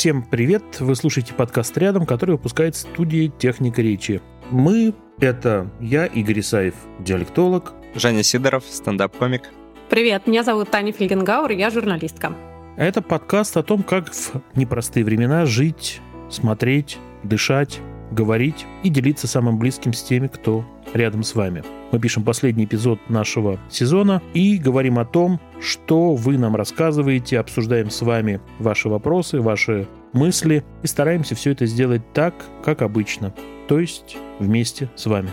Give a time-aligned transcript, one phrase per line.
[0.00, 0.62] Всем привет!
[0.80, 4.22] Вы слушаете подкаст «Рядом», который выпускает студия «Техника речи».
[4.50, 7.74] Мы— это я, Игорь Исаев, диалектолог.
[7.94, 9.50] Женя Сидоров, стендап-комик.
[9.90, 12.32] Привет, меня зовут Таня Фельгенгауэр, я журналистка.
[12.78, 17.80] Это подкаст о том, как в непростые времена жить, смотреть, дышать,
[18.10, 20.64] говорить и делиться самым близким с теми, кто
[20.94, 21.62] рядом с вами.
[21.92, 27.90] Мы пишем последний эпизод нашего сезона и говорим о том, что вы нам рассказываете, обсуждаем
[27.90, 32.34] с вами ваши вопросы, ваши мысли и стараемся все это сделать так,
[32.64, 33.32] как обычно,
[33.68, 35.32] то есть вместе с вами.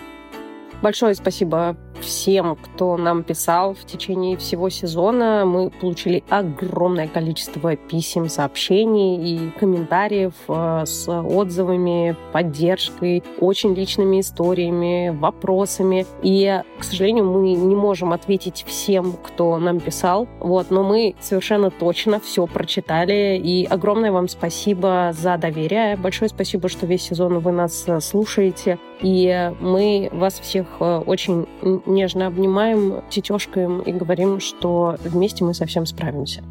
[0.81, 5.43] Большое спасибо всем, кто нам писал в течение всего сезона.
[5.45, 15.09] Мы получили огромное количество писем, сообщений и комментариев э, с отзывами, поддержкой, очень личными историями,
[15.09, 16.05] вопросами.
[16.21, 20.27] И, к сожалению, мы не можем ответить всем, кто нам писал.
[20.39, 23.39] Вот, но мы совершенно точно все прочитали.
[23.43, 25.97] И огромное вам спасибо за доверие.
[25.97, 28.77] Большое спасибо, что весь сезон вы нас э, слушаете.
[29.01, 31.47] И мы вас всех э, очень
[31.85, 36.43] нежно обнимаем, тетешкаем и говорим, что вместе мы совсем справимся.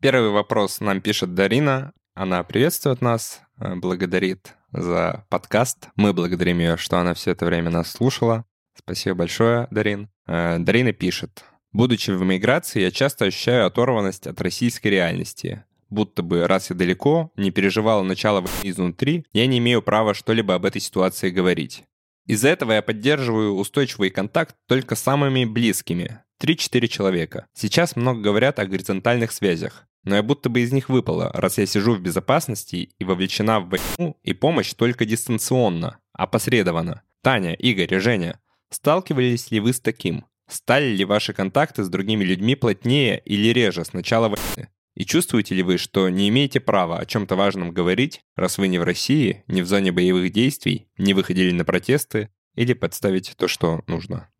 [0.00, 1.92] Первый вопрос нам пишет Дарина.
[2.14, 5.88] Она приветствует нас, э, благодарит за подкаст.
[5.94, 8.44] Мы благодарим ее, что она все это время нас слушала.
[8.76, 10.10] Спасибо большое, Дарин.
[10.26, 11.44] Э, Дарина пишет.
[11.72, 17.32] Будучи в эмиграции, я часто ощущаю оторванность от российской реальности будто бы раз я далеко,
[17.36, 21.84] не переживал начало войны изнутри, я не имею права что-либо об этой ситуации говорить.
[22.26, 27.46] Из-за этого я поддерживаю устойчивый контакт только с самыми близкими, 3-4 человека.
[27.54, 31.66] Сейчас много говорят о горизонтальных связях, но я будто бы из них выпала, раз я
[31.66, 37.02] сижу в безопасности и вовлечена в войну и помощь только дистанционно, опосредованно.
[37.22, 38.40] Таня, Игорь и Женя,
[38.70, 40.24] сталкивались ли вы с таким?
[40.48, 44.68] Стали ли ваши контакты с другими людьми плотнее или реже с начала войны?
[44.96, 48.78] И чувствуете ли вы, что не имеете права о чем-то важном говорить, раз вы не
[48.78, 53.82] в России, не в зоне боевых действий, не выходили на протесты или подставить то, что
[53.86, 54.30] нужно?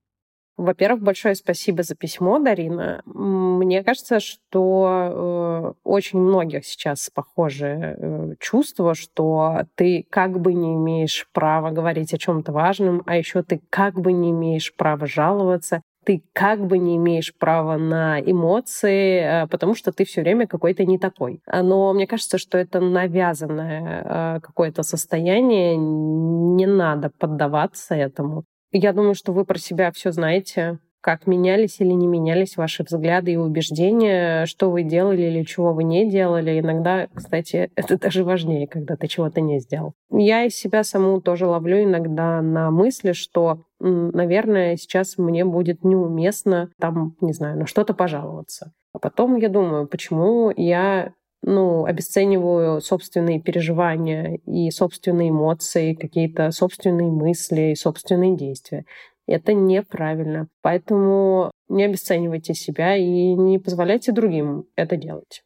[0.56, 3.03] Во-первых, большое спасибо за письмо, Дарина.
[3.05, 10.75] Мне кажется, что э, очень многих сейчас похожее э, чувство, что ты как бы не
[10.75, 15.83] имеешь права говорить о чем-то важном, а еще ты как бы не имеешь права жаловаться,
[16.06, 20.84] ты как бы не имеешь права на эмоции, э, потому что ты все время какой-то
[20.84, 21.41] не такой.
[21.53, 28.45] Но мне кажется, что это навязанное э, какое-то состояние, не надо поддаваться этому.
[28.71, 33.34] Я думаю, что вы про себя все знаете, как менялись или не менялись ваши взгляды
[33.34, 36.59] и убеждения, что вы делали или чего вы не делали.
[36.59, 39.93] Иногда, кстати, это даже важнее, когда ты чего-то не сделал.
[40.11, 46.71] Я из себя саму тоже ловлю иногда на мысли, что, наверное, сейчас мне будет неуместно
[46.81, 48.72] там, не знаю, на что-то пожаловаться.
[48.93, 51.12] А потом я думаю, почему я
[51.43, 58.84] ну, обесцениваю собственные переживания и собственные эмоции, какие-то собственные мысли и собственные действия.
[59.26, 60.48] Это неправильно.
[60.62, 65.42] Поэтому не обесценивайте себя и не позволяйте другим это делать.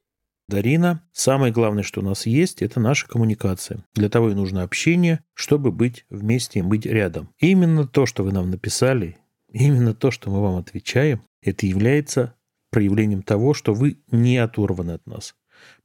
[0.48, 3.84] Дарина, самое главное, что у нас есть, это наша коммуникация.
[3.94, 7.30] Для того и нужно общение, чтобы быть вместе и быть рядом.
[7.38, 9.16] И именно то, что вы нам написали,
[9.48, 12.34] именно то, что мы вам отвечаем, это является
[12.70, 15.34] проявлением того, что вы не оторваны от нас.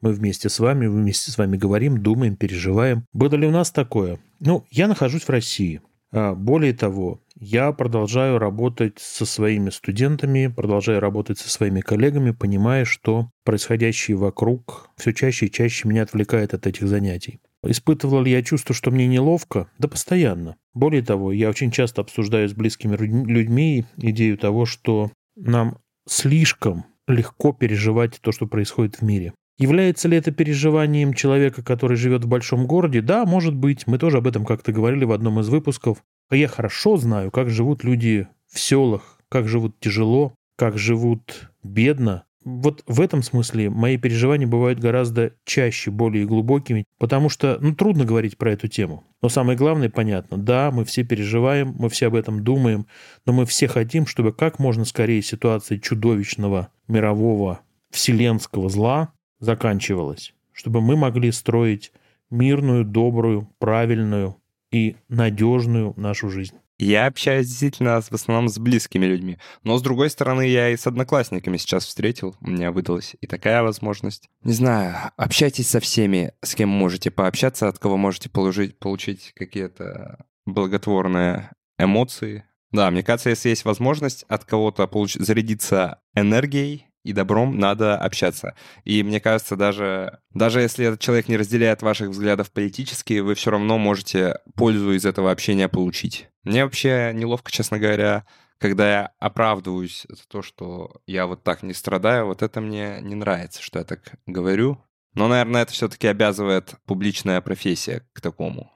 [0.01, 3.05] Мы вместе с вами, вместе с вами говорим, думаем, переживаем.
[3.13, 4.19] Было ли у нас такое?
[4.39, 5.81] Ну, я нахожусь в России.
[6.11, 12.85] А, более того, я продолжаю работать со своими студентами, продолжаю работать со своими коллегами, понимая,
[12.85, 17.39] что происходящее вокруг все чаще и чаще меня отвлекает от этих занятий.
[17.67, 19.69] Испытывал ли я чувство, что мне неловко?
[19.79, 20.55] Да постоянно.
[20.73, 27.53] Более того, я очень часто обсуждаю с близкими людьми идею того, что нам слишком легко
[27.53, 29.33] переживать то, что происходит в мире.
[29.57, 33.01] Является ли это переживанием человека, который живет в большом городе?
[33.01, 33.87] Да, может быть.
[33.87, 36.03] Мы тоже об этом как-то говорили в одном из выпусков.
[36.29, 42.23] А я хорошо знаю, как живут люди в селах, как живут тяжело, как живут бедно.
[42.43, 48.05] Вот в этом смысле мои переживания бывают гораздо чаще, более глубокими, потому что, ну, трудно
[48.05, 49.03] говорить про эту тему.
[49.23, 52.85] Но самое главное, понятно, да, мы все переживаем, мы все об этом думаем,
[53.25, 59.14] но мы все хотим, чтобы как можно скорее ситуация чудовищного мирового вселенского зла
[59.45, 61.93] заканчивалась, чтобы мы могли строить
[62.29, 64.35] мирную, добрую, правильную
[64.71, 66.55] и надежную нашу жизнь.
[66.77, 69.37] Я общаюсь действительно в основном с близкими людьми.
[69.63, 72.35] Но, с другой стороны, я и с одноклассниками сейчас встретил.
[72.41, 74.27] У меня выдалась и такая возможность.
[74.43, 80.25] Не знаю, общайтесь со всеми, с кем можете пообщаться, от кого можете получить, получить какие-то
[80.45, 82.43] благотворные эмоции.
[82.71, 85.13] Да, мне кажется, если есть возможность от кого-то получ...
[85.13, 88.55] зарядиться энергией, и добром надо общаться.
[88.83, 93.51] И мне кажется, даже, даже если этот человек не разделяет ваших взглядов политически, вы все
[93.51, 96.27] равно можете пользу из этого общения получить.
[96.43, 98.25] Мне вообще неловко, честно говоря,
[98.57, 103.13] когда я оправдываюсь за то, что я вот так не страдаю, вот это мне не
[103.13, 104.83] нравится, что я так говорю.
[105.13, 108.71] Но, наверное, это все-таки обязывает публичная профессия к такому.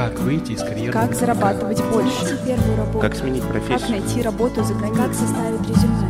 [0.00, 0.94] Как выйти из карьеры?
[0.94, 2.38] Как зарабатывать больше?
[2.46, 3.00] первую работу.
[3.00, 3.78] Как сменить профессию?
[3.80, 5.04] Как найти работу за границей?
[5.04, 6.08] Как составить резюме?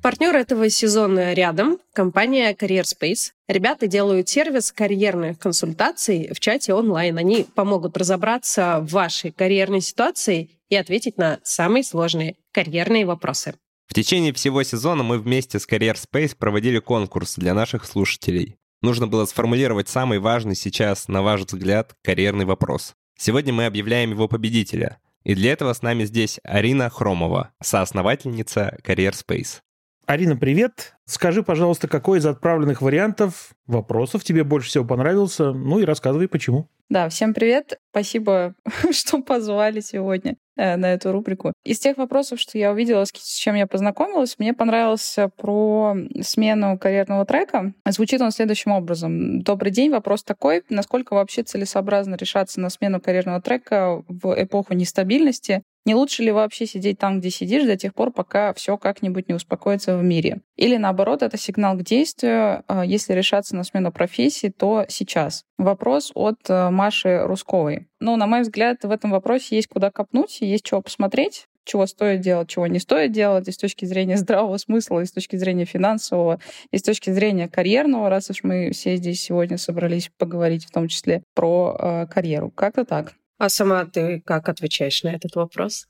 [0.00, 3.32] Партнер этого сезона рядом— компания Career Space.
[3.48, 7.18] Ребята делают сервис карьерных консультаций в чате онлайн.
[7.18, 13.54] Они помогут разобраться в вашей карьерной ситуации и ответить на самые сложные карьерные вопросы.
[13.86, 18.56] В течение всего сезона мы вместе с Career Space проводили конкурс для наших слушателей.
[18.82, 22.94] Нужно было сформулировать самый важный сейчас, на ваш взгляд, карьерный вопрос.
[23.18, 24.98] Сегодня мы объявляем его победителя.
[25.24, 29.60] И для этого с нами здесь Арина Хромова, соосновательница Career Space.
[30.04, 30.94] Арина, привет.
[31.04, 35.52] Скажи, пожалуйста, какой из отправленных вариантов вопросов тебе больше всего понравился?
[35.52, 36.68] Ну и рассказывай, почему.
[36.88, 37.80] Да, всем привет.
[37.90, 38.54] Спасибо,
[38.92, 41.52] что позвали сегодня на эту рубрику.
[41.64, 47.24] Из тех вопросов, что я увидела, с чем я познакомилась, мне понравился про смену карьерного
[47.26, 47.72] трека.
[47.86, 49.42] Звучит он следующим образом.
[49.42, 50.64] Добрый день, вопрос такой.
[50.68, 55.62] Насколько вообще целесообразно решаться на смену карьерного трека в эпоху нестабильности?
[55.86, 59.34] Не лучше ли вообще сидеть там, где сидишь, до тех пор, пока все как-нибудь не
[59.34, 60.40] успокоится в мире?
[60.56, 62.64] Или наоборот, это сигнал к действию.
[62.66, 65.44] А, если решаться на смену профессии, то сейчас.
[65.58, 67.86] Вопрос от э, Маши Русковой.
[68.00, 72.20] Ну, на мой взгляд, в этом вопросе есть куда копнуть, есть чего посмотреть чего стоит
[72.20, 75.64] делать, чего не стоит делать, и с точки зрения здравого смысла, и с точки зрения
[75.64, 76.40] финансового,
[76.70, 80.86] и с точки зрения карьерного, раз уж мы все здесь сегодня собрались поговорить в том
[80.86, 82.50] числе про э, карьеру.
[82.50, 83.14] Как-то так.
[83.38, 85.86] А сама ты как отвечаешь на этот вопрос?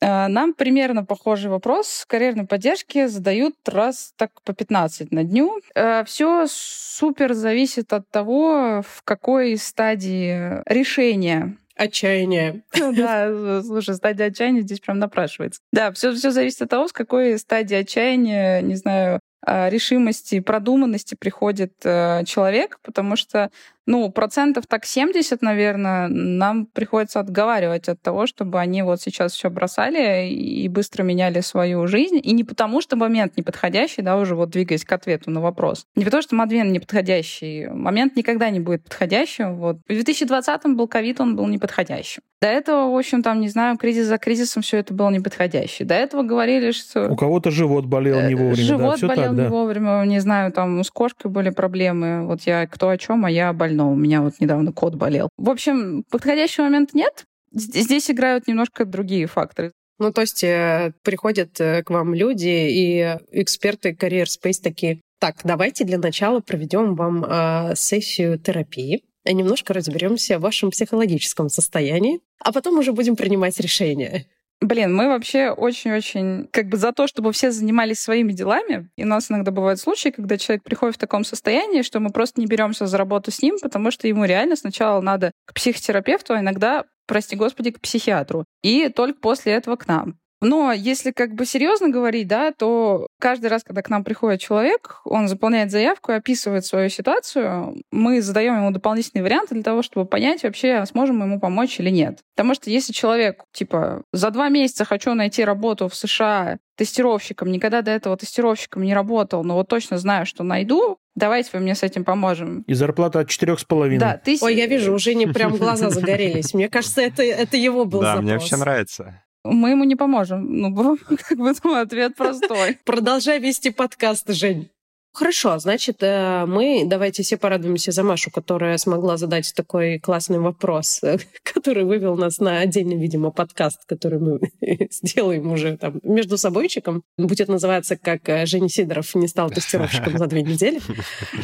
[0.00, 5.60] А, нам примерно похожий вопрос карьерной поддержки задают раз так по 15 на дню.
[5.74, 12.64] А, Все супер зависит от того, в какой стадии решения Отчаяние.
[12.76, 15.60] Ну да, слушай, стадия отчаяния здесь прям напрашивается.
[15.72, 21.14] Да, все, все зависит от того, с какой стадии отчаяния, не знаю, а, решимости, продуманности
[21.14, 23.50] приходит э, человек, потому что
[23.88, 29.48] ну, процентов так 70, наверное, нам приходится отговаривать от того, чтобы они вот сейчас все
[29.48, 32.20] бросали и быстро меняли свою жизнь.
[32.22, 35.86] И не потому, что момент неподходящий, да, уже вот двигаясь к ответу на вопрос.
[35.96, 37.66] Не потому, что момент неподходящий.
[37.68, 39.56] Момент никогда не будет подходящим.
[39.56, 39.78] Вот.
[39.88, 42.20] В 2020-м был ковид, он был неподходящим.
[42.42, 45.88] До этого, в общем, там, не знаю, кризис за кризисом все это было неподходящее.
[45.88, 47.08] До этого говорили, что...
[47.08, 48.64] У кого-то живот болел не вовремя.
[48.64, 49.48] Живот да, болел так, не да.
[49.48, 52.26] вовремя, не знаю, там с кошкой были проблемы.
[52.26, 53.77] Вот я кто о чем, а я больна.
[53.86, 55.28] У меня вот недавно кот болел.
[55.36, 57.24] В общем, подходящий момент нет.
[57.52, 59.72] Здесь играют немножко другие факторы.
[59.98, 65.36] Ну, то есть э, приходят э, к вам люди и эксперты Career Space такие, так,
[65.42, 72.52] давайте для начала проведем вам э, сессию терапии, немножко разберемся в вашем психологическом состоянии, а
[72.52, 74.26] потом уже будем принимать решения.
[74.60, 78.90] Блин, мы вообще очень-очень как бы за то, чтобы все занимались своими делами.
[78.96, 82.40] И у нас иногда бывают случаи, когда человек приходит в таком состоянии, что мы просто
[82.40, 86.40] не беремся за работу с ним, потому что ему реально сначала надо к психотерапевту, а
[86.40, 88.44] иногда, прости господи, к психиатру.
[88.62, 90.18] И только после этого к нам.
[90.40, 95.00] Но если как бы серьезно говорить, да, то каждый раз, когда к нам приходит человек,
[95.04, 100.06] он заполняет заявку и описывает свою ситуацию, мы задаем ему дополнительные варианты для того, чтобы
[100.06, 102.20] понять вообще, сможем мы ему помочь или нет.
[102.36, 107.82] Потому что если человек, типа, за два месяца хочу найти работу в США тестировщиком, никогда
[107.82, 111.82] до этого тестировщиком не работал, но вот точно знаю, что найду, давайте вы мне с
[111.82, 112.62] этим поможем.
[112.68, 113.98] И зарплата от четырех с половиной.
[113.98, 114.38] Да, ты...
[114.40, 116.54] Ой, я вижу, уже не прям глаза загорелись.
[116.54, 118.24] Мне кажется, это, это его был Да, запрос.
[118.24, 119.22] мне вообще нравится.
[119.44, 120.46] Мы ему не поможем.
[120.56, 120.74] Ну,
[121.28, 122.78] как бы ну, ответ простой.
[122.84, 124.70] Продолжай вести подкаст, Жень.
[125.12, 131.02] Хорошо, значит, э, мы давайте все порадуемся за Машу, которая смогла задать такой классный вопрос,
[131.02, 134.40] э, который вывел нас на отдельный, видимо, подкаст, который мы
[134.90, 137.02] сделаем уже там между собойчиком.
[137.16, 140.80] Будет называться как э, Женя Сидоров не стал тестировщиком за две недели.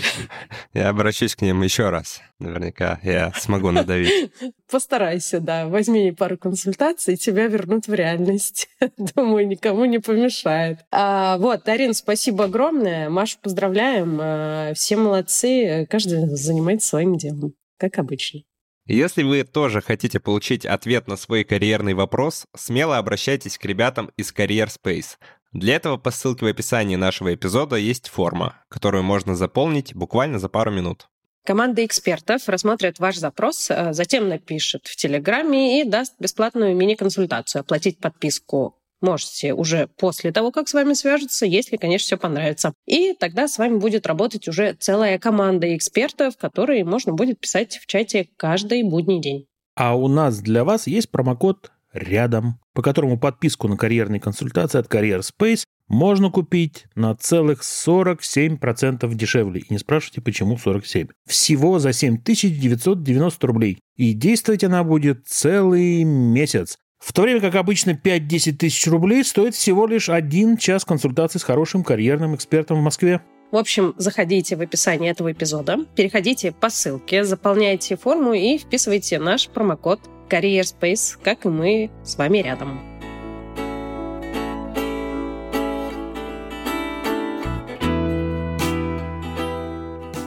[0.74, 2.20] Я обращусь к ним еще раз.
[2.40, 4.32] Наверняка я смогу надавить.
[4.70, 5.66] Постарайся, да.
[5.68, 8.68] Возьми пару консультаций, тебя вернут в реальность.
[9.14, 10.80] Думаю, никому не помешает.
[10.90, 13.08] А, вот, Дарин, спасибо огромное.
[13.08, 14.18] Машу поздравляем.
[14.20, 15.86] А, все молодцы.
[15.88, 18.40] Каждый занимается своим делом, как обычно.
[18.86, 24.32] Если вы тоже хотите получить ответ на свой карьерный вопрос, смело обращайтесь к ребятам из
[24.32, 25.16] Career Space.
[25.52, 30.48] Для этого по ссылке в описании нашего эпизода есть форма, которую можно заполнить буквально за
[30.48, 31.08] пару минут.
[31.46, 37.60] Команда экспертов рассмотрит ваш запрос, э, затем напишет в Телеграме и даст бесплатную мини-консультацию.
[37.60, 42.72] Оплатить подписку можете уже после того, как с вами свяжутся, если, конечно, все понравится.
[42.86, 47.86] И тогда с вами будет работать уже целая команда экспертов, которые можно будет писать в
[47.86, 49.46] чате каждый будний день.
[49.76, 54.86] А у нас для вас есть промокод рядом, по которому подписку на карьерные консультации от
[54.86, 59.60] Career Space можно купить на целых 47% дешевле.
[59.60, 61.08] И не спрашивайте, почему 47.
[61.26, 63.78] Всего за 7990 рублей.
[63.96, 66.78] И действовать она будет целый месяц.
[67.04, 71.42] В то время как обычно 5-10 тысяч рублей стоит всего лишь один час консультации с
[71.42, 73.20] хорошим карьерным экспертом в Москве.
[73.50, 79.48] В общем, заходите в описание этого эпизода, переходите по ссылке, заполняйте форму и вписывайте наш
[79.48, 82.80] промокод Career Space, как и мы с вами рядом.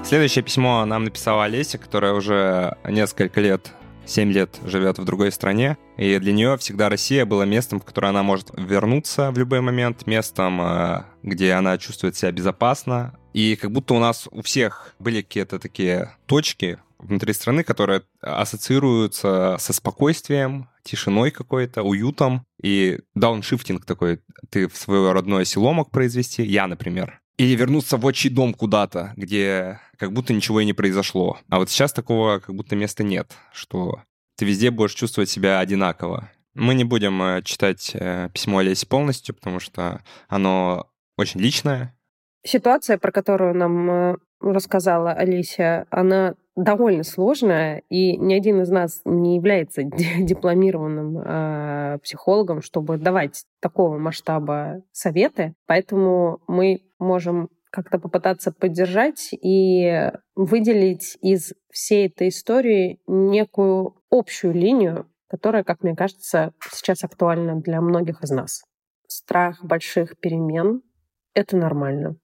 [0.06, 3.74] Следующее письмо нам написала Олеся, которая уже несколько лет
[4.08, 8.08] 7 лет живет в другой стране, и для нее всегда Россия была местом, в которое
[8.08, 13.18] она может вернуться в любой момент, местом, э, где она чувствует себя безопасно.
[13.34, 19.58] И как будто у нас у всех были какие-то такие точки внутри страны, которые ассоциируются
[19.60, 24.22] со спокойствием, тишиной какой-то, уютом и дауншифтинг такой.
[24.50, 27.20] Ты в свое родное село мог произвести, я, например.
[27.38, 31.38] Или вернуться в отчий дом куда-то, где как будто ничего и не произошло.
[31.50, 34.02] А вот сейчас такого как будто места нет, что
[34.38, 36.32] ты везде будешь чувствовать себя одинаково.
[36.54, 40.88] Мы не будем э, читать э, письмо Олеси полностью, потому что оно
[41.18, 41.96] очень личное.
[42.44, 49.02] Ситуация, про которую нам э, рассказала Олеся, она довольно сложная, и ни один из нас
[49.06, 55.54] не является дипломированным э, психологом, чтобы давать такого масштаба советы.
[55.68, 65.10] Поэтому мы можем как-то попытаться поддержать и выделить из всей этой истории некую общую линию,
[65.28, 68.64] которая, как мне кажется, сейчас актуальна для многих из нас.
[69.08, 70.82] Страх больших перемен—
[71.34, 72.16] это нормально.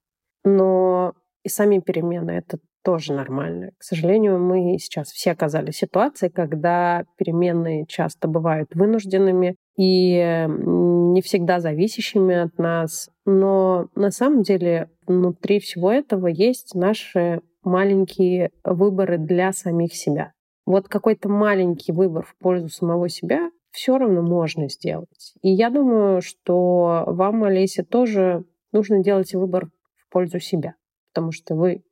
[0.44, 3.72] Но и сами перемены— это тоже нормально.
[3.78, 11.22] К сожалению, мы сейчас все оказались в ситуации, когда перемены часто бывают вынужденными и не
[11.22, 13.10] всегда зависящими от нас.
[13.26, 20.34] Но на самом деле внутри всего этого есть наши маленькие выборы для самих себя.
[20.66, 25.34] Вот какой-то маленький выбор в пользу самого себя все равно можно сделать.
[25.42, 30.76] И я думаю, что вам, Олеся, тоже нужно делать выбор в пользу себя,
[31.12, 31.84] потому что вы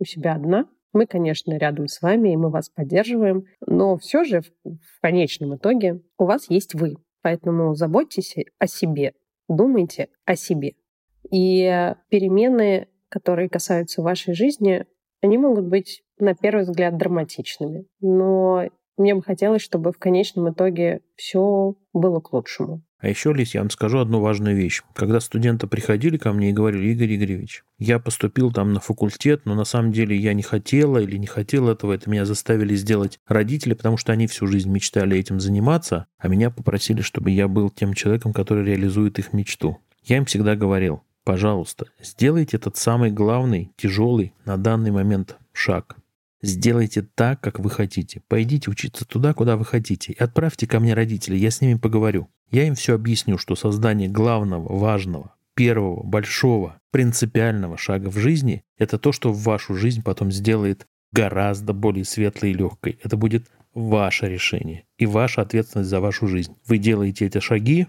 [0.00, 0.66] у себя одна.
[0.92, 6.00] Мы, конечно, рядом с вами, и мы вас поддерживаем, но все же в, конечном итоге
[6.18, 6.96] у вас есть вы.
[7.22, 9.14] Поэтому заботьтесь о себе,
[9.48, 10.74] думайте о себе.
[11.30, 14.86] И перемены, которые касаются вашей жизни,
[15.20, 21.02] они могут быть на первый взгляд драматичными, но мне бы хотелось, чтобы в конечном итоге
[21.16, 22.82] все было к лучшему.
[23.00, 24.82] А еще, Лис, я вам скажу одну важную вещь.
[24.92, 29.54] Когда студенты приходили ко мне и говорили, Игорь Игоревич, я поступил там на факультет, но
[29.54, 33.74] на самом деле я не хотела или не хотел этого, это меня заставили сделать родители,
[33.74, 37.94] потому что они всю жизнь мечтали этим заниматься, а меня попросили, чтобы я был тем
[37.94, 39.78] человеком, который реализует их мечту.
[40.02, 45.96] Я им всегда говорил, пожалуйста, сделайте этот самый главный, тяжелый на данный момент шаг.
[46.40, 48.22] Сделайте так, как вы хотите.
[48.28, 50.12] Пойдите учиться туда, куда вы хотите.
[50.12, 52.28] И отправьте ко мне родителей, я с ними поговорю.
[52.50, 58.98] Я им все объясню, что создание главного, важного, первого, большого, принципиального шага в жизни– это
[58.98, 62.98] то, что вашу жизнь потом сделает гораздо более светлой и легкой.
[63.02, 66.56] Это будет ваше решение и ваша ответственность за вашу жизнь.
[66.66, 67.86] Вы делаете эти шаги,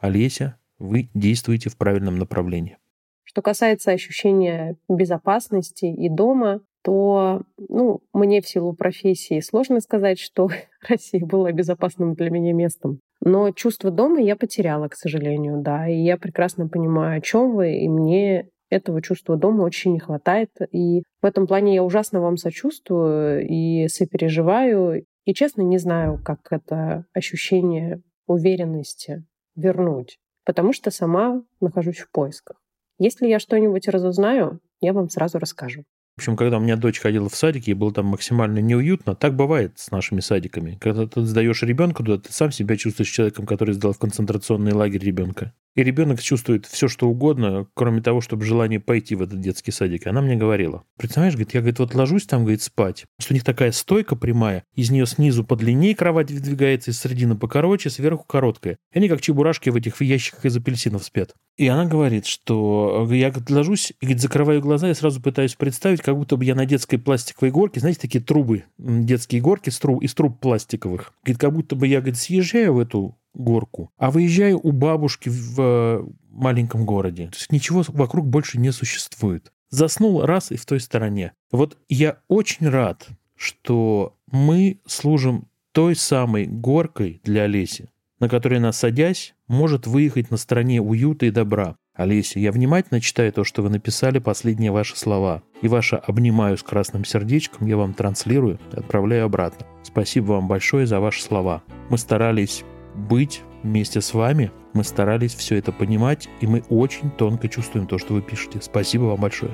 [0.00, 2.78] Олеся, вы действуете в правильном направлении.
[3.24, 10.48] Что касается ощущения безопасности и дома, то ну, мне в силу профессии сложно сказать, что
[10.88, 13.00] Россия была безопасным для меня местом.
[13.20, 15.88] Но чувство дома я потеряла, к сожалению, да.
[15.88, 20.50] И я прекрасно понимаю, о чем вы, и мне этого чувства дома очень не хватает.
[20.70, 25.04] И в этом плане я ужасно вам сочувствую и сопереживаю.
[25.24, 29.24] И честно не знаю, как это ощущение уверенности
[29.56, 32.60] вернуть, потому что сама нахожусь в поисках.
[32.98, 35.84] Если я что-нибудь разузнаю, я вам сразу расскажу.
[36.18, 39.14] В общем, когда у меня дочь ходила в садик, ей было там максимально неуютно.
[39.14, 40.76] Так бывает с нашими садиками.
[40.80, 45.04] Когда ты сдаешь ребенка туда, ты сам себя чувствуешь человеком, который сдал в концентрационный лагерь
[45.04, 45.52] ребенка.
[45.78, 50.08] И ребенок чувствует все, что угодно, кроме того, чтобы желание пойти в этот детский садик.
[50.08, 53.44] Она мне говорила, представляешь, говорит, я, говорит, вот ложусь там, говорит, спать, что у них
[53.44, 58.78] такая стойка прямая, из нее снизу подлиннее кровать выдвигается, из середины покороче, сверху короткая.
[58.92, 61.34] И они как чебурашки в этих ящиках из апельсинов спят.
[61.56, 66.00] И она говорит, что я говорит, ложусь и говорит, закрываю глаза и сразу пытаюсь представить,
[66.00, 70.02] как будто бы я на детской пластиковой горке, знаете, такие трубы, детские горки из труб,
[70.02, 71.12] из труб пластиковых.
[71.24, 75.60] Говорит, как будто бы я говорит, съезжаю в эту горку, а выезжаю у бабушки в
[75.60, 77.26] э, маленьком городе.
[77.28, 79.52] То есть ничего вокруг больше не существует.
[79.70, 81.32] Заснул раз и в той стороне.
[81.52, 88.72] Вот я очень рад, что мы служим той самой горкой для Олеси, на которой она,
[88.72, 91.76] садясь, может выехать на стороне уюта и добра.
[91.94, 95.42] Олеся, я внимательно читаю то, что вы написали, последние ваши слова.
[95.62, 99.66] И ваше «обнимаю с красным сердечком» я вам транслирую и отправляю обратно.
[99.82, 101.62] Спасибо вам большое за ваши слова.
[101.90, 102.64] Мы старались
[102.98, 104.50] быть вместе с вами.
[104.74, 108.60] Мы старались все это понимать, и мы очень тонко чувствуем то, что вы пишете.
[108.60, 109.52] Спасибо вам большое.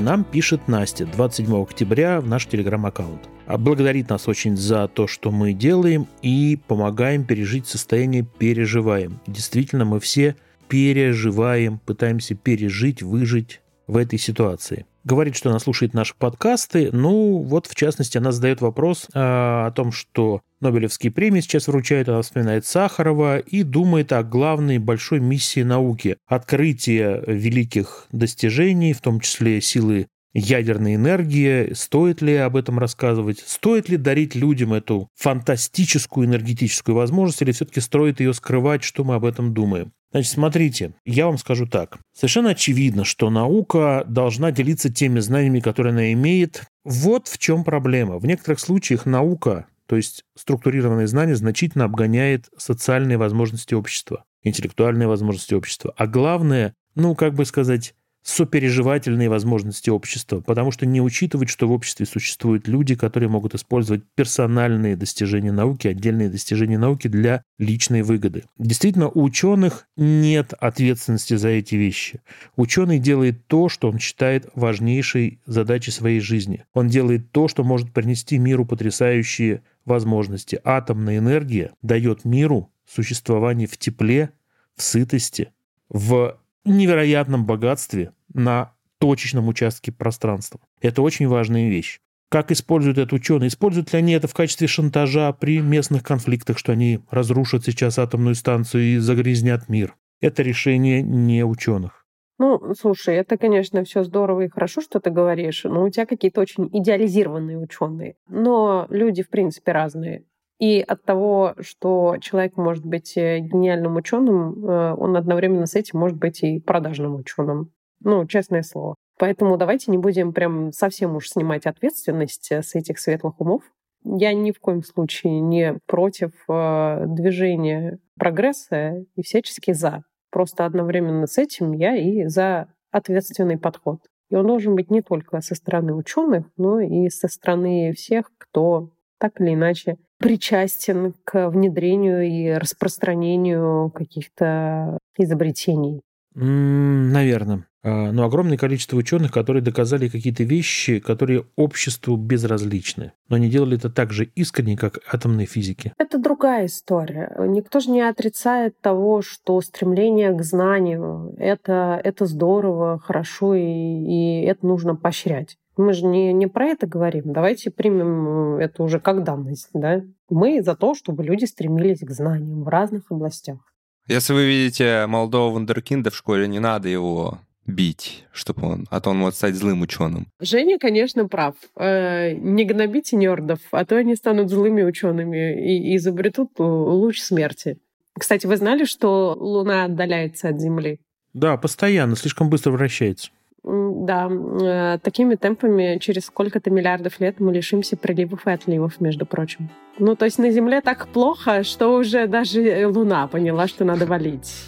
[0.00, 3.28] Нам пишет Настя 27 октября в наш телеграм-аккаунт.
[3.46, 9.20] А благодарит нас очень за то, что мы делаем и помогаем пережить состояние переживаем.
[9.26, 10.36] Действительно, мы все
[10.68, 16.90] переживаем, пытаемся пережить, выжить в этой ситуации говорит, что она слушает наши подкасты.
[16.92, 22.08] Ну, вот, в частности, она задает вопрос э, о том, что Нобелевские премии сейчас вручают,
[22.08, 29.20] она вспоминает Сахарова и думает о главной большой миссии науки– открытие великих достижений, в том
[29.20, 36.26] числе силы ядерной энергии, стоит ли об этом рассказывать, стоит ли дарить людям эту фантастическую
[36.26, 39.92] энергетическую возможность, или все-таки стоит ее скрывать, что мы об этом думаем.
[40.12, 41.98] Значит, смотрите, я вам скажу так.
[42.12, 46.64] Совершенно очевидно, что наука должна делиться теми знаниями, которые она имеет.
[46.84, 48.18] Вот в чем проблема.
[48.18, 55.54] В некоторых случаях наука, то есть структурированные знания, значительно обгоняет социальные возможности общества, интеллектуальные возможности
[55.54, 55.94] общества.
[55.96, 61.72] А главное, ну, как бы сказать, сопереживательные возможности общества, потому что не учитывать, что в
[61.72, 68.44] обществе существуют люди, которые могут использовать персональные достижения науки, отдельные достижения науки для личной выгоды.
[68.58, 72.20] Действительно, у ученых нет ответственности за эти вещи.
[72.56, 76.64] Ученый делает то, что он считает важнейшей задачей своей жизни.
[76.74, 80.60] Он делает то, что может принести миру потрясающие возможности.
[80.62, 84.30] Атомная энергия дает миру существование в тепле,
[84.76, 85.52] в сытости,
[85.88, 90.60] в невероятном богатстве на точечном участке пространства.
[90.80, 92.00] Это очень важная вещь.
[92.30, 93.48] Как используют это ученые?
[93.48, 98.36] Используют ли они это в качестве шантажа при местных конфликтах, что они разрушат сейчас атомную
[98.36, 99.96] станцию и загрязнят мир?
[100.20, 102.06] Это решение не ученых.
[102.38, 106.40] Ну, слушай, это, конечно, все здорово и хорошо, что ты говоришь, но у тебя какие-то
[106.40, 108.16] очень идеализированные ученые.
[108.28, 110.24] Но люди, в принципе, разные.
[110.60, 115.98] И от того, что человек может быть э, гениальным ученым, э, он одновременно с этим
[115.98, 117.72] может быть и продажным ученым.
[118.00, 118.94] Ну, честное слово.
[119.18, 123.62] Поэтому давайте не будем прям совсем уж снимать ответственность э, с этих светлых умов.
[124.04, 130.04] Я ни в коем случае не против движения прогресса и всячески за.
[130.30, 134.00] Просто одновременно с этим я и за ответственный подход.
[134.30, 138.90] И он должен быть не только со стороны ученых, но и со стороны всех, кто
[139.18, 146.02] так или иначе причастен к внедрению и распространению каких-то изобретений.
[146.34, 147.66] Наверное.
[147.82, 153.12] А, но огромное количество ученых, которые доказали какие-то вещи, которые обществу безразличны.
[153.28, 155.92] Но они делали это так же искренне, как атомные физики.
[155.98, 157.34] Это другая история.
[157.38, 164.42] Никто же не отрицает того, что стремление к знанию это, это здорово, хорошо, и, и
[164.42, 165.56] это нужно поощрять.
[165.80, 167.32] Мы же не, не про это говорим.
[167.32, 169.70] Давайте примем э, это уже как данность.
[169.72, 170.02] Да?
[170.28, 173.58] Мы за то, чтобы люди стремились к знаниям в разных областях.
[174.06, 179.10] Если вы видите молодого вундеркинда в школе, не надо его бить, чтобы он, а то
[179.10, 180.26] он может стать злым ученым.
[180.40, 181.54] Женя, конечно, прав.
[181.76, 187.78] Э, не гнобите нердов, а то они станут злыми учеными и изобретут луч смерти.
[188.18, 191.00] Кстати, вы знали, что Луна отдаляется от Земли?
[191.32, 193.30] Да, постоянно, слишком быстро вращается.
[193.62, 199.68] Да, э, такими темпами через сколько-то миллиардов лет мы лишимся приливов и отливов, между прочим.
[199.98, 204.66] Ну, то есть на Земле так плохо, что уже даже Луна поняла, что надо валить.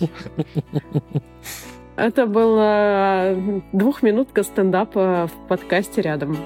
[1.96, 3.34] Это была
[3.72, 6.36] двухминутка стендапа в подкасте рядом.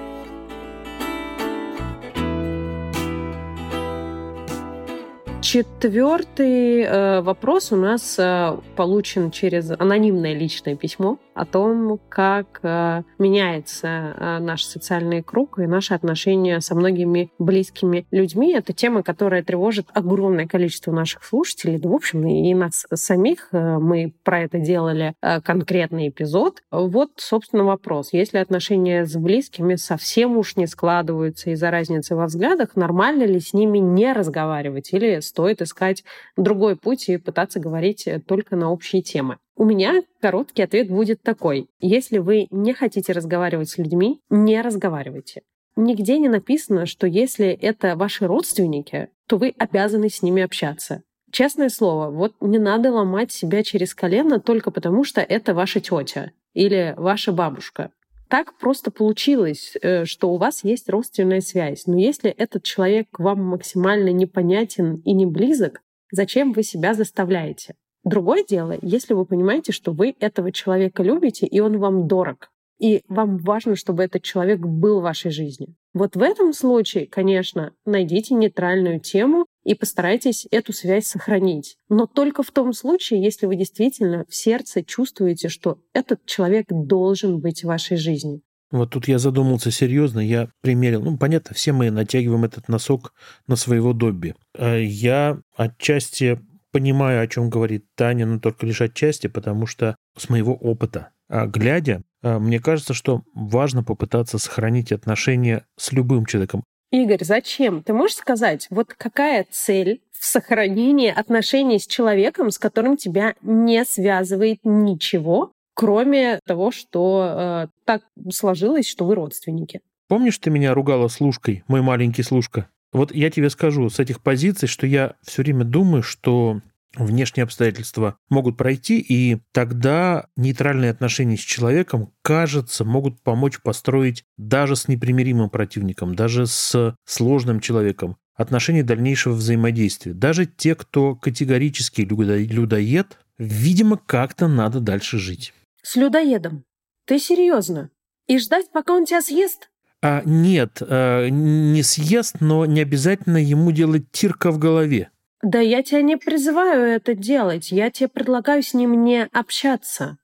[5.41, 13.03] Четвертый э, вопрос у нас э, получен через анонимное личное письмо о том, как э,
[13.18, 18.55] меняется э, наш социальный круг и наши отношения со многими близкими людьми.
[18.55, 23.49] Это тема, которая тревожит огромное количество наших слушателей, в общем, и нас самих.
[23.53, 26.62] Э, мы про это делали конкретный эпизод.
[26.70, 28.14] Вот, собственно, вопрос.
[28.14, 33.53] Если отношения с близкими совсем уж не складываются из-за разницы во взглядах, нормально ли с
[33.53, 36.03] ними не разговаривать или стоит искать
[36.38, 39.37] другой путь и пытаться говорить только на общие темы?
[39.59, 41.69] У меня короткий ответ будет такой.
[41.81, 45.42] Если вы не хотите разговаривать с людьми, не разговаривайте.
[45.77, 51.03] Нигде не написано, что если это ваши родственники, то вы обязаны с ними общаться.
[51.33, 56.33] Честное слово, вот не надо ломать себя через колено только потому, что это ваша тетя
[56.53, 57.90] или ваша бабушка.
[58.29, 61.87] Так просто получилось, э, что у вас есть родственная связь.
[61.87, 67.75] Но если этот человек вам максимально непонятен и не близок, зачем вы себя заставляете?
[68.07, 73.03] Другое дело, если вы понимаете, что вы этого человека любите, и он вам дорог, и
[73.09, 75.75] вам важно, чтобы этот человек был в вашей жизни.
[75.92, 81.79] Вот в этом случае, конечно, найдите нейтральную тему и постарайтесь эту связь сохранить.
[81.88, 87.40] Но только в том случае, если вы действительно в сердце чувствуете, что этот человек должен
[87.40, 88.40] быть в вашей жизни.
[88.71, 93.14] Вот тут я задумался серьезно, я примерил, ну, понятно, все мы натягиваем этот носок
[93.49, 94.35] на своего Добби.
[94.55, 96.38] Э, я отчасти
[96.77, 101.47] понимаю, о чем говорит Таня, но только лишь отчасти, потому что с моего опыта, а
[101.47, 106.65] глядя, а, мне кажется, что важно попытаться сохранить отношения с любым человеком.
[106.93, 107.83] Игорь, зачем?
[107.83, 113.83] Ты можешь сказать, вот какая цель в сохранении отношений с человеком, с которым тебя не
[113.87, 119.81] связывает ничего, кроме того, что э, так сложилось, что вы родственники?
[120.09, 122.69] Помнишь, ты меня ругала служкой, мой маленький служка?
[122.97, 126.63] Вот я тебе скажу с этих позиций, что я все время думаю, что
[126.95, 134.77] внешние обстоятельства могут пройти, и тогда нейтральные отношения с человеком, кажется, могут помочь построить даже
[134.77, 140.15] с непримиримым противником, даже с сложным человеком отношения дальнейшего взаимодействия.
[140.15, 145.53] Даже те, кто категорически людоед, видимо, как-то надо дальше жить.
[145.83, 146.65] С людоедом?
[147.05, 147.91] Ты серьезно?
[148.27, 149.69] И ждать, пока он тебя съест?
[150.07, 155.11] А, нет, а, не съест, но не обязательно ему делать тирка в голове.
[155.42, 160.19] Да я тебя не призываю это делать, я тебе предлагаю с ним не общаться.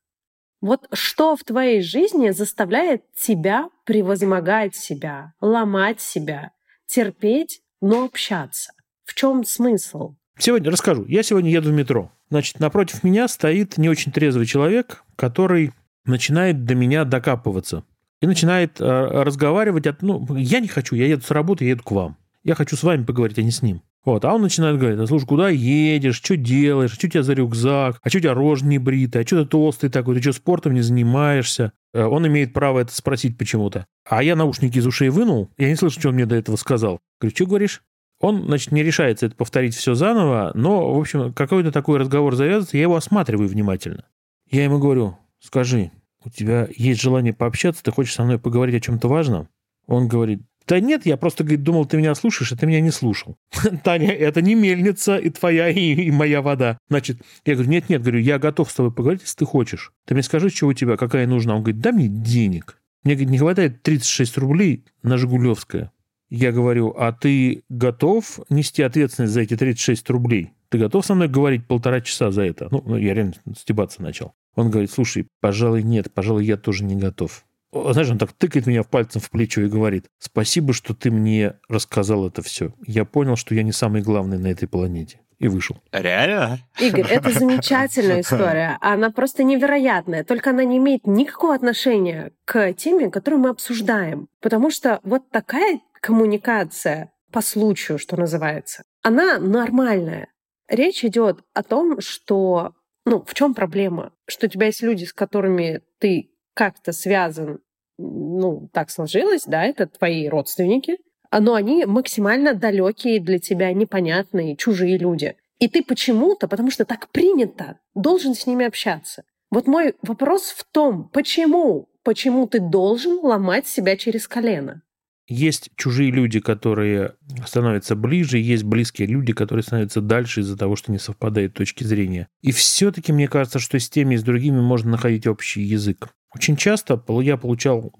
[0.61, 6.53] Вот что в твоей жизни заставляет тебя превозмогать себя, ломать себя,
[6.87, 8.73] терпеть, но общаться?
[9.05, 10.15] В чем смысл?
[10.39, 11.05] Сегодня расскажу.
[11.09, 12.13] Я сегодня еду в метро.
[12.31, 15.73] Значит, напротив меня стоит не очень трезвый человек, который
[16.05, 17.83] начинает до меня докапываться
[18.23, 19.85] и начинает э, разговаривать.
[20.01, 22.17] Ну, я не хочу, я еду с работы, я еду к вам.
[22.45, 23.83] Я хочу с вами поговорить, а не с ним.
[24.05, 27.35] Вот, а он начинает говорить, а слушай, куда едешь, что делаешь, что у тебя за
[27.35, 30.33] рюкзак, а что у тебя рожа не бритая, а что ты толстый такой, ты что
[30.33, 31.73] спортом не занимаешься?
[31.93, 33.87] Э, он имеет право это спросить почему-то.
[34.09, 37.01] А я наушники из ушей вынул, я не слышу, что он мне до этого сказал.
[37.21, 37.83] Говорю, что говоришь?
[38.21, 42.77] Он, значит, не решается это повторить все заново, но, в общем, какой-то такой разговор завязывается,
[42.77, 44.05] я его осматриваю внимательно.
[44.49, 45.91] Я ему говорю, скажи,
[46.25, 49.49] у тебя есть желание пообщаться, ты хочешь со мной поговорить о чем-то важном?
[49.87, 52.91] Он говорит, да нет, я просто, говорит, думал, ты меня слушаешь, а ты меня не
[52.91, 53.37] слушал.
[53.85, 56.79] Таня, это не мельница и твоя, и, и моя вода.
[56.89, 59.93] Значит, я говорю, нет-нет, говорю, я готов с тобой поговорить, если ты хочешь.
[60.07, 61.57] Ты мне скажи, что у тебя, какая нужна.
[61.57, 62.79] Он говорит, дай мне денег.
[63.05, 65.93] Мне, говорит, не хватает 36 рублей на Жигулевское.
[66.31, 70.53] Я говорю, а ты готов нести ответственность за эти 36 рублей?
[70.71, 72.69] Ты готов со мной говорить полтора часа за это?
[72.71, 74.33] Ну, я реально стебаться начал.
[74.55, 77.45] Он говорит, слушай, пожалуй, нет, пожалуй, я тоже не готов.
[77.73, 81.55] Знаешь, он так тыкает меня в пальцем в плечо и говорит, спасибо, что ты мне
[81.69, 82.75] рассказал это все.
[82.87, 85.21] Я понял, что я не самый главный на этой планете.
[85.39, 85.79] И вышел.
[85.91, 86.61] Реально?
[86.79, 88.79] Игорь, это замечательная история.
[88.81, 90.23] Она просто невероятная.
[90.23, 94.29] Только она не имеет никакого отношения к теме, которую мы обсуждаем.
[94.41, 100.29] Потому что вот такая коммуникация по случаю, что называется, она нормальная.
[100.69, 104.13] Речь идет о том, что ну, в чем проблема?
[104.27, 107.61] Что у тебя есть люди, с которыми ты как-то связан,
[107.99, 110.99] ну, так сложилось, да, это твои родственники,
[111.31, 115.37] но они максимально далекие для тебя, непонятные, чужие люди.
[115.59, 119.25] И ты почему-то, потому что так принято, должен с ними общаться.
[119.51, 121.89] Вот мой вопрос в том, почему?
[122.03, 124.83] Почему ты должен ломать себя через колено?
[125.29, 127.15] Есть чужие люди, которые
[127.47, 132.29] становятся ближе, есть близкие люди, которые становятся дальше из-за того, что не совпадают точки зрения.
[132.43, 136.09] И все-таки мне кажется, что с теми и с другими можно находить общий язык.
[136.35, 137.93] Очень часто я получал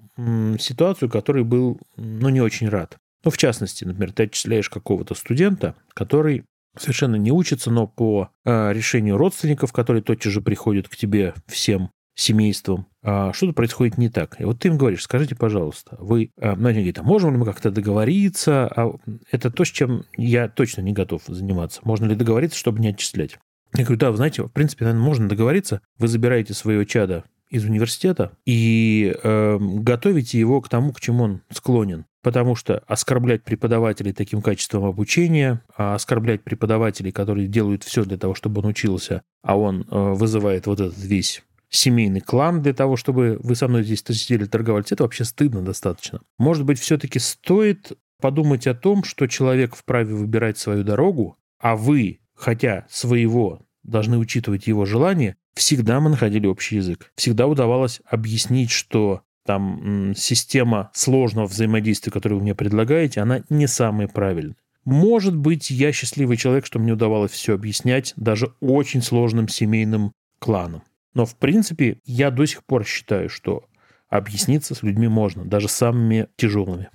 [0.59, 2.97] ситуацию, которой был ну, не очень рад.
[3.23, 6.43] Ну, в частности, например, ты отчисляешь какого-то студента, который
[6.77, 11.91] совершенно не учится, но по э, решению родственников, которые тотчас же приходят к тебе всем
[12.15, 14.39] семейством, а что-то происходит не так.
[14.39, 17.37] И вот ты им говоришь, скажите, пожалуйста, вы, а, ну, они говорят, а можем ли
[17.37, 18.67] мы как-то договориться?
[18.67, 18.91] А
[19.31, 21.81] это то, с чем я точно не готов заниматься.
[21.83, 23.39] Можно ли договориться, чтобы не отчислять?
[23.75, 25.81] Я говорю, да, вы знаете, в принципе, наверное, можно договориться.
[25.97, 31.41] Вы забираете своего чада из университета и э, готовите его к тому, к чему он
[31.51, 32.05] склонен.
[32.21, 38.33] Потому что оскорблять преподавателей таким качеством обучения, а оскорблять преподавателей, которые делают все для того,
[38.33, 41.43] чтобы он учился, а он э, вызывает вот этот весь
[41.75, 46.21] семейный клан для того, чтобы вы со мной здесь сидели торговались, это вообще стыдно достаточно.
[46.37, 52.19] Может быть, все-таки стоит подумать о том, что человек вправе выбирать свою дорогу, а вы,
[52.35, 57.11] хотя своего, должны учитывать его желания, всегда мы находили общий язык.
[57.15, 64.07] Всегда удавалось объяснить, что там система сложного взаимодействия, которую вы мне предлагаете, она не самая
[64.07, 64.55] правильная.
[64.85, 70.83] Может быть, я счастливый человек, что мне удавалось все объяснять даже очень сложным семейным кланам.
[71.13, 73.65] Но, в принципе, я до сих пор считаю, что
[74.09, 76.89] объясниться с людьми можно, даже самыми тяжелыми.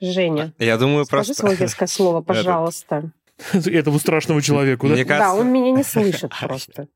[0.00, 1.42] Женя, я думаю, скажи просто...
[1.42, 3.10] свое детское слово, пожалуйста.
[3.52, 4.94] Этому страшному человеку, да?
[4.94, 5.32] Мне кажется...
[5.32, 6.88] Да, он меня не слышит просто.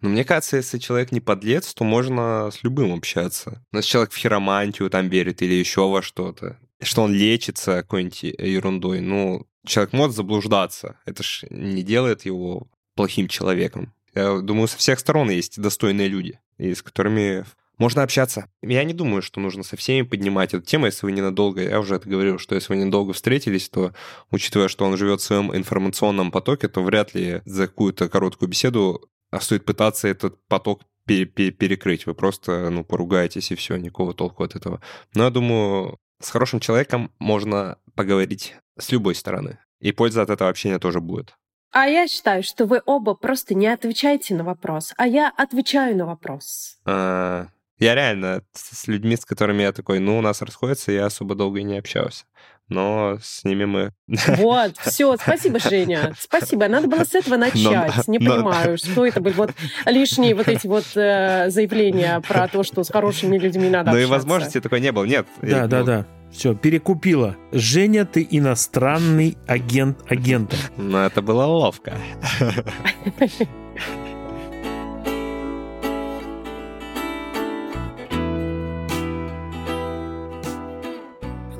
[0.00, 3.64] Ну, мне кажется, если человек не подлец, то можно с любым общаться.
[3.72, 8.22] Но если человек в хиромантию там верит или еще во что-то, что он лечится какой-нибудь
[8.22, 11.00] ерундой, ну, человек может заблуждаться.
[11.04, 13.92] Это ж не делает его плохим человеком.
[14.14, 17.44] Я думаю, со всех сторон есть достойные люди, и с которыми
[17.78, 18.50] можно общаться.
[18.60, 21.94] Я не думаю, что нужно со всеми поднимать эту тему, если вы ненадолго, я уже
[21.94, 23.92] это говорил, что если вы недолго встретились, то,
[24.30, 29.08] учитывая, что он живет в своем информационном потоке, то вряд ли за какую-то короткую беседу
[29.40, 32.04] стоит пытаться этот поток перекрыть.
[32.04, 34.82] Вы просто, ну, поругаетесь, и все, никакого толку от этого.
[35.14, 39.58] Но я думаю, с хорошим человеком можно поговорить с любой стороны.
[39.80, 41.34] И польза от этого общения тоже будет.
[41.70, 46.06] А я считаю, что вы оба просто не отвечаете на вопрос, а я отвечаю на
[46.06, 46.78] вопрос.
[46.84, 51.34] А, я реально с людьми, с которыми я такой, ну, у нас расходится, я особо
[51.34, 52.24] долго и не общался.
[52.68, 53.92] Но с ними мы...
[54.06, 56.14] Вот, все, спасибо, Женя.
[56.18, 56.68] Спасибо.
[56.68, 58.06] Надо было с этого начать.
[58.06, 58.34] Но, не но...
[58.34, 59.52] понимаю, что это были вот
[59.86, 64.04] лишние вот эти вот э, заявления про то, что с хорошими людьми надо Ну и
[64.04, 65.26] возможности такой не было, нет.
[65.40, 66.06] Да, да, да.
[66.30, 67.36] Все, перекупила.
[67.52, 70.56] Женя, ты иностранный агент агента.
[70.76, 71.94] Ну, это было ловко.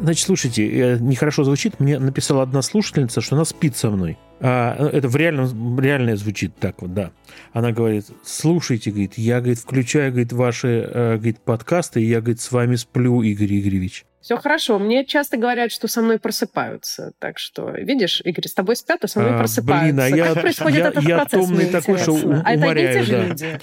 [0.01, 1.81] Значит, слушайте, э, нехорошо звучит.
[1.81, 4.17] Мне написала одна слушательница, что она спит со мной.
[4.41, 7.11] А, э, это в реальном, реально звучит так вот, да.
[7.53, 12.41] Она говорит, слушайте, говорит, я, говорит, включаю, говорит, ваши, э, говорит, подкасты, и я, говорит,
[12.41, 14.07] с вами сплю, Игорь Игоревич.
[14.21, 14.79] Все хорошо.
[14.79, 17.13] Мне часто говорят, что со мной просыпаются.
[17.19, 19.85] Так что, видишь, Игорь, с тобой спят, а со мной а, просыпаются.
[19.85, 21.47] Блин, а я, как происходит я, этот я процесс?
[21.47, 23.27] томный такой, что уморяю, а это одни и те же да.
[23.27, 23.61] люди.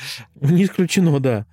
[0.40, 1.46] Не исключено, да.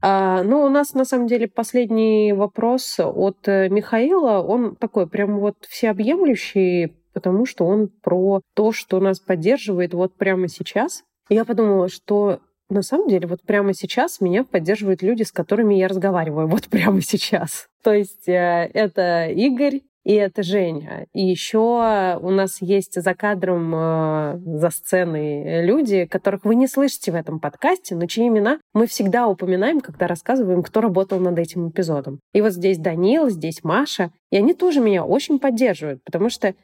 [0.00, 4.40] А, ну, у нас, на самом деле, последний вопрос от э, Михаила.
[4.40, 10.48] Он такой прям вот всеобъемлющий, потому что он про то, что нас поддерживает вот прямо
[10.48, 11.02] сейчас.
[11.28, 15.88] Я подумала, что на самом деле вот прямо сейчас меня поддерживают люди, с которыми я
[15.88, 17.68] разговариваю вот прямо сейчас.
[17.82, 21.06] То есть э, это Игорь, и это Женя.
[21.12, 27.12] И еще у нас есть за кадром, э, за сценой люди, которых вы не слышите
[27.12, 31.68] в этом подкасте, но чьи имена мы всегда упоминаем, когда рассказываем, кто работал над этим
[31.68, 32.20] эпизодом.
[32.32, 36.54] И вот здесь Данил, здесь Маша, и они тоже меня очень поддерживают, потому что,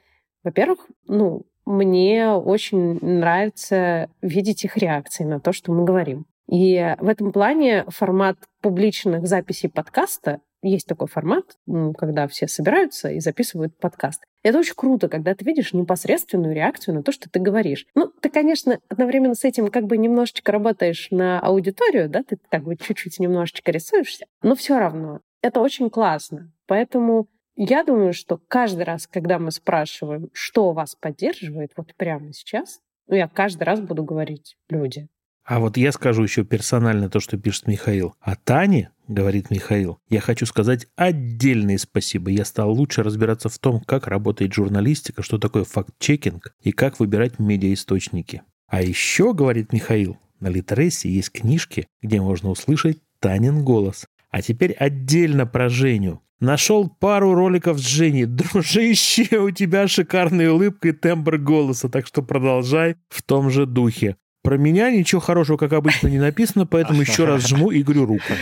[0.43, 6.27] во-первых, ну, мне очень нравится видеть их реакции на то, что мы говорим.
[6.49, 11.59] И в этом плане формат публичных записей подкаста есть такой формат,
[11.99, 14.23] когда все собираются и записывают подкаст.
[14.43, 17.87] Это очень круто, когда ты видишь непосредственную реакцию на то, что ты говоришь.
[17.95, 22.65] Ну, ты, конечно, одновременно с этим как бы немножечко работаешь на аудиторию, да, ты как
[22.65, 26.51] бы чуть-чуть немножечко рисуешься, но все равно это очень классно.
[26.67, 32.81] Поэтому я думаю, что каждый раз, когда мы спрашиваем, что вас поддерживает вот прямо сейчас,
[33.07, 35.09] ну, я каждый раз буду говорить люди.
[35.45, 38.15] А вот я скажу еще персонально то, что пишет Михаил.
[38.21, 42.31] А Тане, говорит Михаил, я хочу сказать отдельное спасибо.
[42.31, 47.39] Я стал лучше разбираться в том, как работает журналистика, что такое факт-чекинг и как выбирать
[47.39, 48.43] медиаисточники.
[48.69, 54.07] А еще, говорит Михаил, на Литресе есть книжки, где можно услышать Танин голос.
[54.31, 56.23] А теперь отдельно про Женю.
[56.41, 58.25] Нашел пару роликов с Женей.
[58.27, 64.17] Дружище, у тебя шикарная улыбка и тембр голоса, так что продолжай в том же духе.
[64.43, 68.35] Про меня ничего хорошего, как обычно, не написано, поэтому еще раз жму и говорю руку.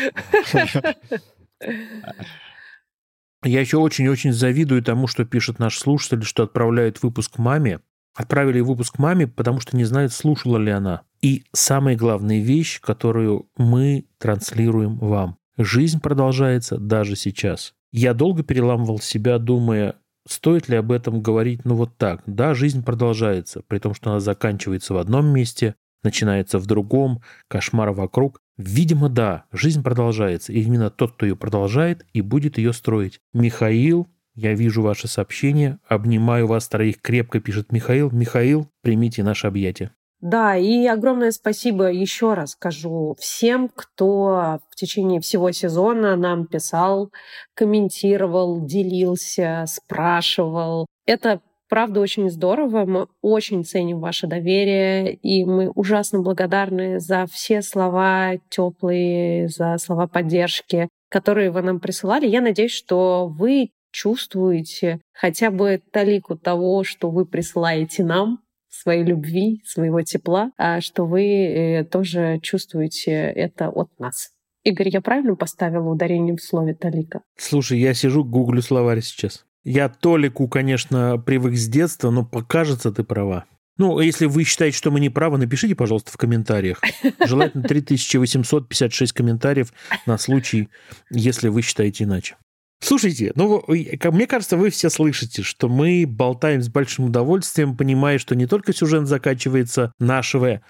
[3.44, 7.81] Я еще очень-очень завидую тому, что пишет наш слушатель, что отправляет выпуск маме,
[8.14, 11.02] отправили выпуск маме, потому что не знают, слушала ли она.
[11.20, 15.37] И самая главная вещь, которую мы транслируем вам.
[15.57, 17.74] Жизнь продолжается даже сейчас.
[17.92, 22.22] Я долго переламывал себя, думая, стоит ли об этом говорить, ну вот так.
[22.26, 27.92] Да, жизнь продолжается, при том, что она заканчивается в одном месте, начинается в другом, кошмар
[27.92, 28.40] вокруг.
[28.57, 30.52] Видимо, да, жизнь продолжается.
[30.52, 33.20] И именно тот, кто ее продолжает и будет ее строить.
[33.33, 35.78] Михаил, я вижу ваше сообщение.
[35.87, 38.11] Обнимаю вас троих крепко, пишет Михаил.
[38.11, 39.92] Михаил, примите наше объятие.
[40.23, 47.11] Да, и огромное спасибо еще раз скажу всем, кто в течение всего сезона нам писал,
[47.55, 50.87] комментировал, делился, спрашивал.
[51.07, 52.85] Это правда очень здорово.
[52.85, 60.07] Мы очень ценим ваше доверие, и мы ужасно благодарны за все слова теплые, за слова
[60.07, 62.29] поддержки, которые вы нам присылали.
[62.29, 68.39] Я надеюсь, что вы чувствуете хотя бы талику того, что вы присылаете нам,
[68.83, 74.31] своей любви, своего тепла, а что вы э, тоже чувствуете это от нас.
[74.64, 77.23] Игорь, я правильно поставила ударение в слове «талика»?
[77.37, 79.45] Слушай, я сижу, гуглю словарь сейчас.
[79.64, 83.45] Я Толику, конечно, привык с детства, но покажется, ты права.
[83.79, 86.81] Ну, если вы считаете, что мы не правы, напишите, пожалуйста, в комментариях.
[87.25, 89.73] Желательно 3856 комментариев
[90.07, 90.68] на случай,
[91.11, 92.37] если вы считаете иначе.
[92.85, 98.35] Слушайте, ну, мне кажется, вы все слышите, что мы болтаем с большим удовольствием, понимая, что
[98.35, 100.62] не только сюжет заканчивается нашего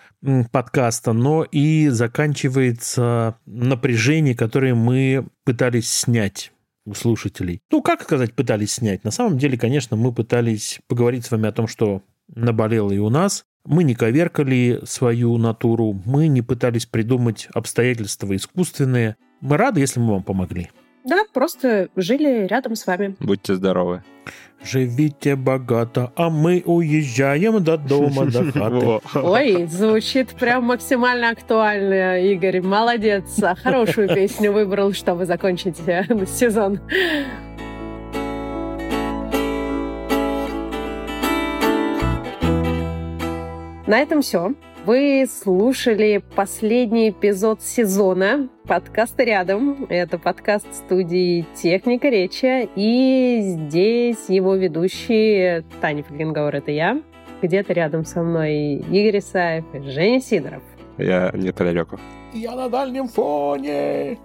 [0.50, 6.52] подкаста, но и заканчивается напряжение, которое мы пытались снять
[6.84, 7.60] у слушателей.
[7.70, 9.04] Ну, как сказать, пытались снять?
[9.04, 13.08] На самом деле, конечно, мы пытались поговорить с вами о том, что наболело и у
[13.08, 13.44] нас.
[13.64, 19.16] Мы не коверкали свою натуру, мы не пытались придумать обстоятельства искусственные.
[19.40, 20.68] Мы рады, если мы вам помогли.
[21.04, 23.16] Да, просто жили рядом с вами.
[23.20, 24.02] Будьте здоровы.
[24.64, 29.18] Живите богато, а мы уезжаем до дома, до хаты.
[29.18, 32.60] Ой, звучит прям максимально актуально, Игорь.
[32.62, 33.40] Молодец.
[33.64, 36.78] Хорошую песню выбрал, чтобы закончить э, сезон.
[43.86, 44.54] На этом все.
[44.84, 49.86] Вы слушали последний эпизод сезона подкаста «Рядом».
[49.88, 52.68] Это подкаст студии «Техника речи».
[52.74, 57.00] И здесь его ведущие Таня Флингауэр, это я.
[57.42, 60.64] Где-то рядом со мной Игорь Исаев и Женя Сидоров.
[60.98, 62.00] Я не далеко.
[62.32, 64.18] Я на дальнем фоне.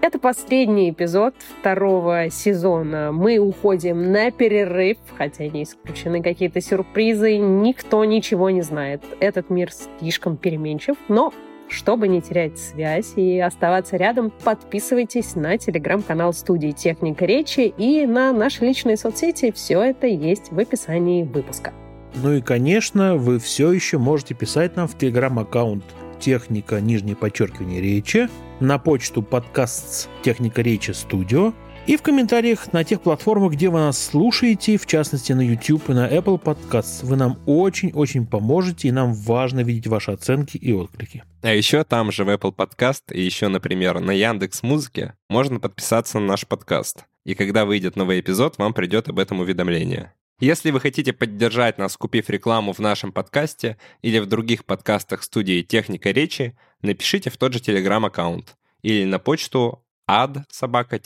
[0.00, 3.10] Это последний эпизод второго сезона.
[3.10, 7.36] Мы уходим на перерыв, хотя не исключены какие-то сюрпризы.
[7.36, 9.02] Никто ничего не знает.
[9.18, 11.34] Этот мир слишком переменчив, но
[11.68, 18.32] чтобы не терять связь и оставаться рядом, подписывайтесь на телеграм-канал студии «Техника речи» и на
[18.32, 19.50] наши личные соцсети.
[19.50, 21.72] Все это есть в описании выпуска.
[22.14, 25.84] Ну и, конечно, вы все еще можете писать нам в телеграм-аккаунт
[26.18, 28.28] «Техника, нижнее подчеркивание, речи»,
[28.60, 31.52] на почту подкаст «Техника речи студио»
[31.88, 35.94] и в комментариях на тех платформах, где вы нас слушаете, в частности на YouTube и
[35.94, 37.04] на Apple Podcasts.
[37.04, 41.24] Вы нам очень-очень поможете, и нам важно видеть ваши оценки и отклики.
[41.40, 46.18] А еще там же в Apple Podcast и еще, например, на Яндекс Музыке можно подписаться
[46.18, 47.04] на наш подкаст.
[47.24, 50.12] И когда выйдет новый эпизод, вам придет об этом уведомление.
[50.40, 55.62] Если вы хотите поддержать нас, купив рекламу в нашем подкасте или в других подкастах студии
[55.62, 61.00] «Техника речи», напишите в тот же телеграм-аккаунт или на почту ad собака.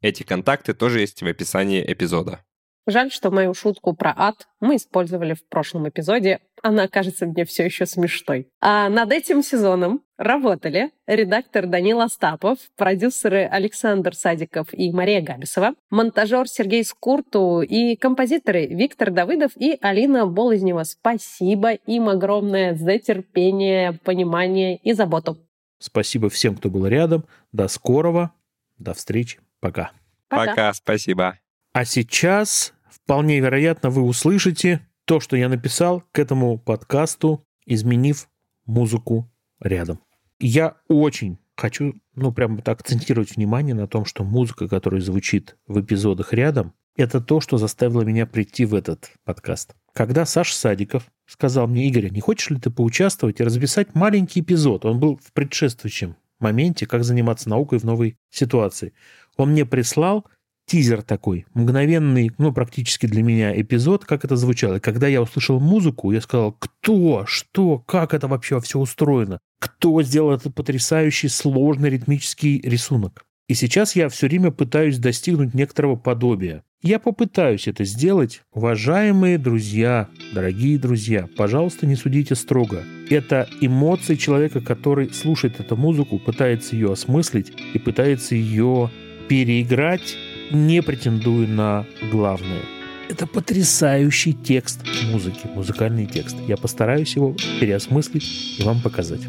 [0.00, 2.44] Эти контакты тоже есть в описании эпизода.
[2.86, 6.40] Жаль, что мою шутку про ад мы использовали в прошлом эпизоде.
[6.62, 8.48] Она кажется мне все еще смешной.
[8.60, 16.46] А над этим сезоном работали редактор Данил Остапов, продюсеры Александр Садиков и Мария Габисова, монтажер
[16.46, 20.84] Сергей Скурту и композиторы Виктор Давыдов и Алина Болызнева.
[20.84, 25.38] Спасибо им огромное за терпение, понимание и заботу.
[25.78, 27.24] Спасибо всем, кто был рядом.
[27.52, 28.32] До скорого.
[28.78, 29.38] До встречи.
[29.60, 29.92] Пока.
[30.28, 31.38] Пока, Пока спасибо.
[31.74, 38.28] А сейчас, вполне вероятно, вы услышите то, что я написал к этому подкасту, изменив
[38.64, 39.98] музыку рядом.
[40.38, 45.80] Я очень хочу, ну, прямо так акцентировать внимание на том, что музыка, которая звучит в
[45.80, 49.74] эпизодах рядом, это то, что заставило меня прийти в этот подкаст.
[49.92, 54.84] Когда Саша Садиков сказал мне, Игорь, не хочешь ли ты поучаствовать и записать маленький эпизод?
[54.84, 58.92] Он был в предшествующем моменте, как заниматься наукой в новой ситуации.
[59.36, 60.24] Он мне прислал
[60.66, 64.78] тизер такой, мгновенный, ну, практически для меня эпизод, как это звучало.
[64.78, 69.38] когда я услышал музыку, я сказал, кто, что, как это вообще все устроено?
[69.58, 73.24] Кто сделал этот потрясающий, сложный ритмический рисунок?
[73.46, 76.62] И сейчас я все время пытаюсь достигнуть некоторого подобия.
[76.82, 78.42] Я попытаюсь это сделать.
[78.52, 82.84] Уважаемые друзья, дорогие друзья, пожалуйста, не судите строго.
[83.10, 88.90] Это эмоции человека, который слушает эту музыку, пытается ее осмыслить и пытается ее
[89.28, 90.16] переиграть,
[90.50, 92.62] не претендуя на главное.
[93.08, 94.80] Это потрясающий текст
[95.10, 96.36] музыки, музыкальный текст.
[96.48, 99.20] Я постараюсь его переосмыслить и вам показать.